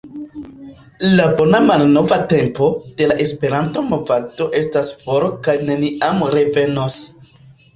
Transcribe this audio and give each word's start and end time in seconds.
la 1.17 1.25
“bona 1.41 1.59
malnova 1.65 2.17
tempo” 2.31 2.69
de 3.01 3.09
la 3.11 3.17
Esperanto-movado 3.25 4.49
estas 4.63 4.91
for 5.05 5.29
kaj 5.49 5.59
neniam 5.69 6.25
revenos. 6.39 6.99